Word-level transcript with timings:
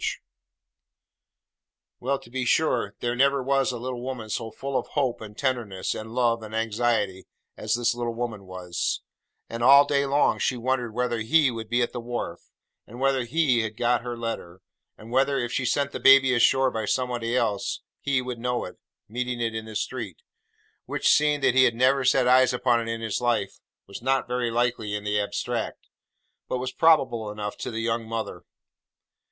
[Picture: 0.01 0.19
The 1.99 2.05
Little 2.05 2.09
Wife] 2.09 2.09
Well, 2.11 2.19
to 2.23 2.29
be 2.31 2.43
sure, 2.45 2.95
there 3.01 3.15
never 3.15 3.43
was 3.43 3.71
a 3.71 3.77
little 3.77 4.01
woman 4.01 4.31
so 4.31 4.49
full 4.49 4.75
of 4.75 4.87
hope, 4.93 5.21
and 5.21 5.37
tenderness, 5.37 5.93
and 5.93 6.15
love, 6.15 6.41
and 6.41 6.55
anxiety, 6.55 7.27
as 7.55 7.75
this 7.75 7.93
little 7.93 8.15
woman 8.15 8.45
was: 8.47 9.01
and 9.47 9.61
all 9.61 9.85
day 9.85 10.07
long 10.07 10.39
she 10.39 10.57
wondered 10.57 10.95
whether 10.95 11.19
'He' 11.19 11.51
would 11.51 11.69
be 11.69 11.83
at 11.83 11.93
the 11.93 11.99
wharf; 12.01 12.39
and 12.87 12.99
whether 12.99 13.25
'He' 13.25 13.59
had 13.59 13.77
got 13.77 14.01
her 14.01 14.17
letter; 14.17 14.61
and 14.97 15.11
whether, 15.11 15.37
if 15.37 15.51
she 15.53 15.65
sent 15.67 15.91
the 15.91 15.99
baby 15.99 16.33
ashore 16.33 16.71
by 16.71 16.85
somebody 16.85 17.37
else, 17.37 17.81
'He' 17.99 18.23
would 18.23 18.39
know 18.39 18.65
it, 18.65 18.79
meeting 19.07 19.39
it 19.39 19.53
in 19.53 19.65
the 19.65 19.75
street: 19.75 20.23
which, 20.87 21.07
seeing 21.09 21.41
that 21.41 21.53
he 21.53 21.65
had 21.65 21.75
never 21.75 22.03
set 22.03 22.27
eyes 22.27 22.53
upon 22.55 22.81
it 22.81 22.91
in 22.91 23.01
his 23.01 23.21
life, 23.21 23.59
was 23.85 24.01
not 24.01 24.27
very 24.27 24.49
likely 24.49 24.95
in 24.95 25.03
the 25.03 25.19
abstract, 25.21 25.89
but 26.49 26.57
was 26.57 26.71
probable 26.71 27.29
enough, 27.29 27.55
to 27.57 27.69
the 27.69 27.81
young 27.81 28.07
mother. 28.07 28.43